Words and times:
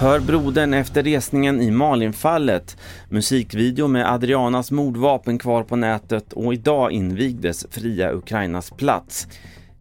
Hör 0.00 0.20
brodern 0.20 0.74
efter 0.74 1.02
resningen 1.02 1.60
i 1.60 1.70
Malinfallet. 1.70 2.76
Musikvideo 3.08 3.88
med 3.88 4.12
Adrianas 4.12 4.70
mordvapen 4.70 5.38
kvar 5.38 5.62
på 5.62 5.76
nätet 5.76 6.32
och 6.32 6.54
idag 6.54 6.92
invigdes 6.92 7.66
Fria 7.70 8.12
Ukrainas 8.12 8.70
plats. 8.70 9.28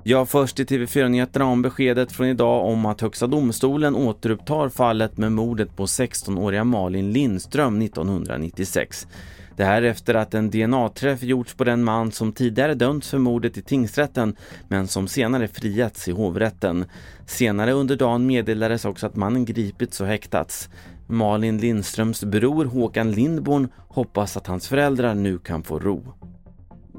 Ja 0.04 0.26
först 0.26 0.60
i 0.60 0.64
TV4-nyheterna 0.64 1.46
om 1.46 1.62
beskedet 1.62 2.12
från 2.12 2.28
idag 2.28 2.66
om 2.66 2.86
att 2.86 3.02
Högsta 3.02 3.28
domstolen 3.28 3.96
återupptar 3.96 4.70
fallet 4.70 5.18
med 5.18 5.32
mordet 5.32 5.76
på 5.76 5.86
16-åriga 5.86 6.64
Malin 6.64 7.12
Lindström 7.12 7.82
1996. 7.82 9.08
Det 9.56 9.64
här 9.64 9.82
efter 9.82 10.16
att 10.16 10.34
en 10.34 10.50
DNA-träff 10.50 11.24
gjorts 11.24 11.54
på 11.54 11.64
den 11.64 11.84
man 11.84 12.12
som 12.12 12.32
tidigare 12.34 12.74
dömts 12.74 13.10
för 13.10 13.18
mordet 13.18 13.58
i 13.58 13.62
tingsrätten 13.62 14.36
men 14.68 14.88
som 14.88 15.08
senare 15.08 15.48
friats 15.48 16.08
i 16.08 16.12
hovrätten. 16.12 16.86
Senare 17.26 17.72
under 17.72 17.96
dagen 17.96 18.28
meddelades 18.28 18.86
också 18.86 19.08
att 19.08 19.16
mannen 19.16 19.46
gripits 19.46 20.02
och 20.02 20.08
häktats. 20.08 20.70
Malin 21.08 21.58
Lindströms 21.58 22.24
bror 22.24 22.66
Håkan 22.66 23.12
Lindborn 23.12 23.68
hoppas 23.88 24.38
att 24.38 24.48
hans 24.48 24.68
föräldrar 24.68 25.16
nu 25.16 25.38
kan 25.38 25.64
få 25.64 25.80
ro. 25.80 26.04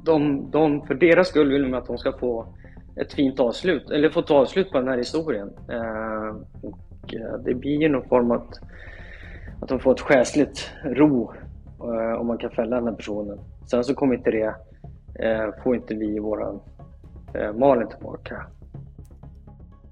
De, 0.05 0.51
de, 0.51 0.87
för 0.87 0.95
deras 0.95 1.29
skull 1.29 1.53
vill 1.53 1.63
de 1.63 1.75
att 1.75 1.87
de 1.87 1.99
ska 1.99 2.19
få 2.19 2.47
ett 2.97 3.13
fint 3.13 3.41
avslut, 3.41 3.91
eller 3.91 4.11
få 4.11 4.23
ta 4.23 4.35
avslut 4.35 4.71
på 4.71 4.79
den 4.79 4.89
här 4.89 4.99
historien. 4.99 5.51
Eh, 5.69 6.37
och 6.63 7.15
eh, 7.15 7.39
det 7.45 7.55
blir 7.55 7.81
ju 7.81 7.89
någon 7.89 8.09
form 8.09 8.31
att, 8.31 8.61
att 9.61 9.69
de 9.69 9.81
får 9.81 9.93
ett 9.93 10.01
själsligt 10.01 10.71
ro 10.85 11.33
eh, 11.81 12.21
om 12.21 12.27
man 12.27 12.39
kan 12.39 12.51
fälla 12.51 12.77
den 12.77 12.89
här 12.89 12.95
personen. 12.95 13.39
Sen 13.71 13.85
så 13.85 13.95
kommer 13.95 14.15
inte 14.15 14.31
det, 14.31 14.55
eh, 15.25 15.63
får 15.65 15.77
inte 15.77 15.95
vi 15.95 16.19
våran 16.19 16.61
eh, 17.35 17.53
Malin 17.53 17.89
tillbaka. 17.89 18.47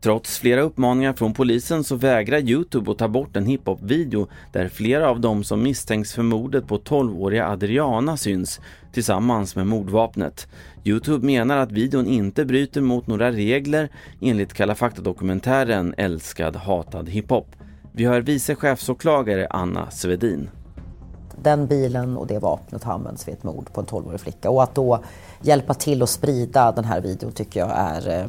Trots 0.01 0.39
flera 0.39 0.61
uppmaningar 0.61 1.13
från 1.13 1.35
polisen 1.35 1.85
så 1.85 1.97
vägrar 1.97 2.39
Youtube 2.39 2.91
att 2.91 2.99
ta 2.99 3.09
bort 3.09 3.37
en 3.37 3.47
hiphop-video 3.47 4.27
där 4.53 4.69
flera 4.69 5.11
av 5.11 5.21
dem 5.21 5.45
som 5.45 5.63
misstänks 5.63 6.15
för 6.15 6.23
mordet 6.23 6.67
på 6.67 6.79
12-åriga 6.79 7.49
Adriana 7.49 8.17
syns 8.17 8.61
tillsammans 8.93 9.57
med 9.57 9.67
mordvapnet. 9.67 10.49
Youtube 10.85 11.27
menar 11.27 11.57
att 11.57 11.73
videon 11.73 12.07
inte 12.07 12.45
bryter 12.45 12.81
mot 12.81 13.07
några 13.07 13.33
regler 13.33 13.89
enligt 14.21 14.55
Kalla 14.55 14.75
fakta-dokumentären 14.75 15.95
Älskad 15.97 16.57
hatad 16.57 17.09
hiphop. 17.09 17.47
Vi 17.93 18.05
hör 18.05 18.21
vice 18.21 18.55
chefsåklagare 18.55 19.47
Anna 19.51 19.91
Svedin. 19.91 20.51
Den 21.43 21.67
bilen 21.67 22.17
och 22.17 22.27
det 22.27 22.39
vapnet 22.39 22.85
har 22.85 22.93
använts 22.93 23.29
vid 23.29 23.35
ett 23.35 23.45
mord 23.45 23.73
på 23.73 23.81
en 23.81 23.87
12-årig 23.87 24.21
flicka 24.21 24.51
och 24.51 24.63
att 24.63 24.75
då 24.75 25.05
hjälpa 25.43 25.75
till 25.75 26.03
att 26.03 26.11
sprida 26.11 26.73
den 26.73 26.85
här 26.85 27.01
videon 27.01 27.33
tycker 27.33 27.61
jag 27.61 27.71
är 27.75 28.21
eh, 28.21 28.27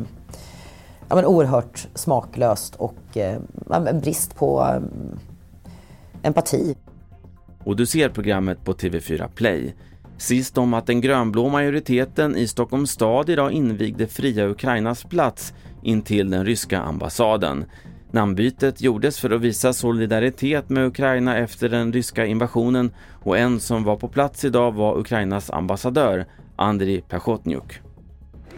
ja, 1.09 1.15
men 1.15 1.25
oerhört 1.25 1.87
smaklöst 1.95 2.75
och 2.75 3.17
eh, 3.17 3.39
en 3.69 3.99
brist 3.99 4.35
på 4.35 4.61
eh, 4.61 4.81
empati. 6.23 6.75
Och 7.63 7.75
du 7.75 7.85
ser 7.85 8.09
programmet 8.09 8.65
på 8.65 8.73
TV4 8.73 9.27
Play. 9.35 9.75
Sist 10.17 10.57
om 10.57 10.73
att 10.73 10.85
den 10.85 11.01
grönblå 11.01 11.49
majoriteten 11.49 12.35
i 12.35 12.47
Stockholms 12.47 12.91
stad 12.91 13.29
idag 13.29 13.51
invigde 13.51 14.07
Fria 14.07 14.47
Ukrainas 14.47 15.03
plats 15.03 15.53
intill 15.83 16.29
den 16.29 16.45
ryska 16.45 16.79
ambassaden. 16.79 17.65
Namnbytet 18.11 18.81
gjordes 18.81 19.19
för 19.19 19.29
att 19.29 19.41
visa 19.41 19.73
solidaritet 19.73 20.69
med 20.69 20.85
Ukraina 20.85 21.37
efter 21.37 21.69
den 21.69 21.93
ryska 21.93 22.25
invasionen 22.25 22.91
och 23.23 23.37
en 23.37 23.59
som 23.59 23.83
var 23.83 23.95
på 23.95 24.07
plats 24.07 24.45
idag 24.45 24.71
var 24.71 24.99
Ukrainas 24.99 25.49
ambassadör 25.49 26.25
Andriy 26.55 27.01
Pechotnyuk. 27.01 27.79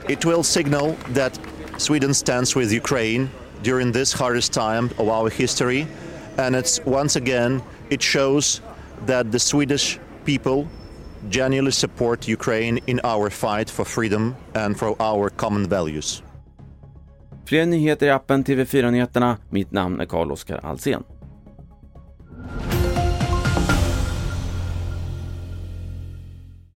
It 0.08 0.26
will 0.26 0.44
signal 0.44 0.94
that 1.16 1.40
Sweden 1.82 2.14
stands 2.14 2.56
with 2.56 2.72
Ukraine 2.72 3.28
during 3.64 3.92
this 3.92 4.14
hardest 4.14 4.54
time 4.54 4.92
of 5.00 5.10
our 5.10 5.32
history 5.32 5.88
and 6.38 6.56
it's 6.56 6.80
once 6.86 7.16
again 7.16 7.64
it 7.90 8.04
shows 8.04 8.62
that 9.08 9.32
the 9.32 9.40
Swedish 9.40 10.00
people 10.24 10.68
genuinely 11.30 11.72
support 11.72 12.28
Ukraine 12.28 12.78
in 12.86 13.02
our 13.04 13.32
fight 13.32 13.68
for 13.68 13.84
freedom 13.84 14.36
and 14.54 14.78
for 14.78 14.96
our 15.02 15.32
common 15.32 15.68
values. 15.68 16.22
Fler 17.46 17.66
nyheter 17.66 18.06
i 18.06 18.10
appen 18.10 18.44
TV4 18.44 18.92
Nyheterna. 18.92 19.38
Mitt 19.50 19.72
namn 19.72 20.00
är 20.02 20.06
Carl-Oskar 20.06 20.60
Alsen. 20.64 21.04